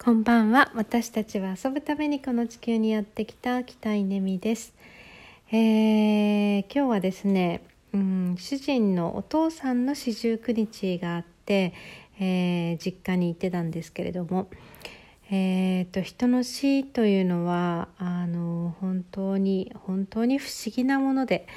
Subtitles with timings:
[0.00, 0.70] こんばんは。
[0.76, 4.72] 私たちは遊ぶためにこの地球にやってきた北井ねみです、
[5.50, 11.74] えー、今日はですね、うん、主人のお父さんの四十九日があって、
[12.20, 14.48] えー、実家に行ってたんですけれども、
[15.32, 21.48] えーと、人の死というのはあの本当に本当に不思議なもので、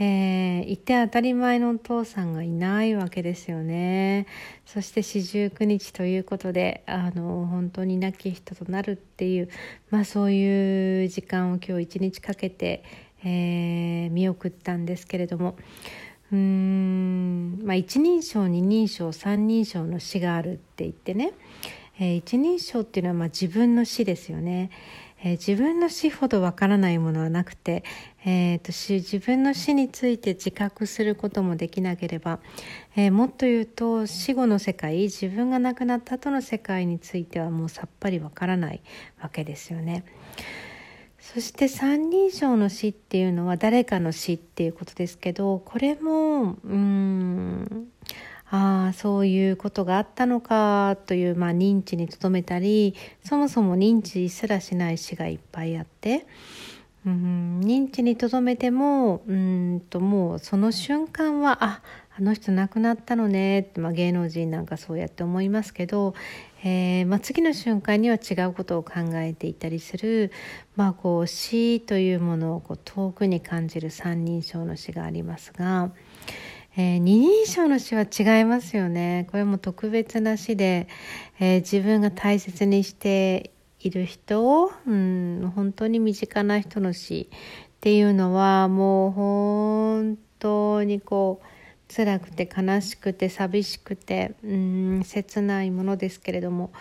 [0.00, 4.26] えー、いて当たり前のお父さんがいないわけですよね。
[4.66, 9.48] そして四十九日ということであの本当に亡き人となるっていう、
[9.90, 12.82] まあ、そういう時間を今日一日かけて、
[13.24, 15.56] えー、見送ったんですけれども。
[16.32, 21.32] うーん、まあ、一人称二人称三人称の死があるって言ってね、
[22.00, 24.70] えー、一人称っていうのはまあ自分の死ですよね。
[25.24, 27.82] えー、自分の死ほどわからないものはなくて、
[28.26, 32.38] えーと、自分の死について自覚することもできなければ、
[32.94, 38.82] えー、もっと言うと死後の世界自分が亡くなった後の世界についてはもうさっぱりわからない
[39.20, 40.04] わけですよね。
[41.18, 47.88] そして三人称の死っていうのは誰かの死っていうことですけどこれもうん
[48.54, 56.24] ああそういうことがあったのかという、まあ、認知にとどめたりそもそも認知すらしない死がいっぱいあって、
[57.04, 61.82] うん、認知にとどめてもうんともうその瞬間はあ
[62.16, 66.14] あの人亡くなったのねって、まあ、芸能人なんかそうやって思いますけど、
[66.62, 70.30] えーまあ、次の瞬間には違うことを考えていたりする、
[70.76, 75.90] まあ、こう死というものをこう遠くに感じる三人称の死がありますが。
[76.76, 79.28] えー、二人称の死は違いますよね。
[79.30, 80.88] これも特別な死で、
[81.38, 96.72] えー、自分が大切にしている人を、うん、本当に身近な人の死っていうのはもう本当にこう辛くて悲しくて寂しくて、うん、切ないものですけれども、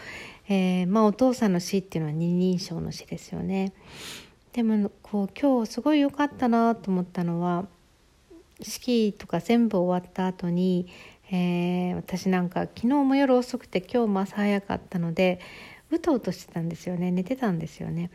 [0.49, 3.73] えー、まあ、お父さんの死っていうのは二人称の死ですよね。
[4.53, 7.67] でもこう今日すごい良かったなと思ったのは
[8.63, 10.87] 式とか全部終わった後に、
[11.31, 15.39] えー、私なんか昨日も夜遅くて今日も朝早かったので
[15.91, 18.09] うとうとしてたんですよね寝てたんですよね。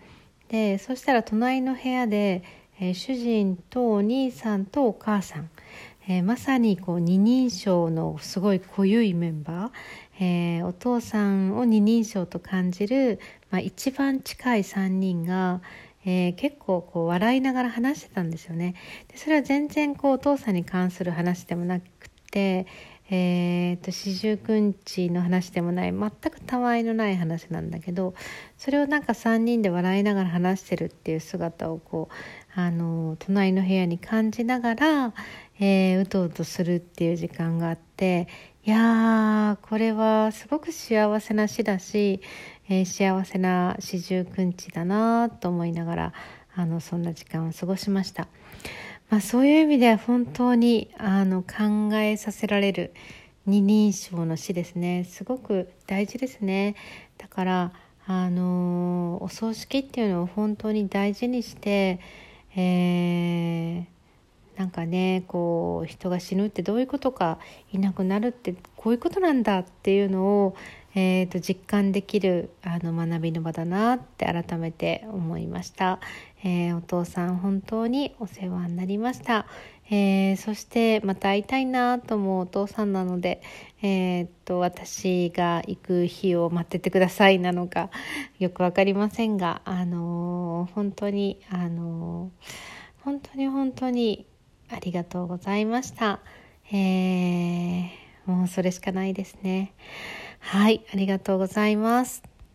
[0.49, 2.43] でそしたら隣の部屋で、
[2.81, 5.51] えー、主人とお兄さんとお母さん、
[6.09, 10.25] えー、まさにこう二人称のすごい濃ゆいメンバー、
[10.59, 13.21] えー、お父さんを二人称と感じる、
[13.51, 15.61] まあ、一番近い3人が、
[16.11, 18.75] えー、結構こう笑いながら話してたんですよね。
[19.09, 21.87] でそれは全然こうお父さんに関する話でもなく
[22.31, 22.67] て、
[23.11, 28.15] えーと、四十九日の話でもない全くたわいのない話なんだけど
[28.57, 35.13] それをなんか3人で笑いながら話してるっていう姿をこうあの隣の部屋に感じながら、
[35.61, 38.29] えー、うとうとするっていう時間があって
[38.65, 42.23] いやーこれはすごく幸せな死だし
[42.69, 46.13] えー、幸せな四十九日だなと思いながら
[46.55, 48.29] あのそんな時間を過ごしました、
[49.11, 52.93] まあ、そういう意味では本当にあの考えさせられる
[53.47, 55.05] 二人称の死ですね。
[55.05, 56.77] すごく大事ですね。
[57.17, 57.73] だから
[58.07, 61.99] あのお葬式っていうのを本当に大事にして、
[62.55, 63.85] えー、
[64.59, 67.39] なんかねこう人が死ぬってどういうことか
[67.73, 70.57] いなくなるってこういうことなんだっていうのを
[70.95, 76.01] えーと、実感できるあの学びの場だなって改めて思いました、
[76.43, 79.47] えー、お父さん本当にお世話になりました、
[79.91, 83.43] えー、そしてまた会いたいなと思うお父さんなので、
[83.81, 87.91] えーと、私が行く日を待っててくださいなのか
[88.39, 92.33] よく分かりませんが、あの本当に、あの
[93.05, 94.27] 本当に本当に
[94.71, 96.21] ありがとうございました。
[96.71, 97.89] えー、
[98.27, 99.73] もうそれしかないですね。
[100.41, 102.23] はい、ありがとうございます。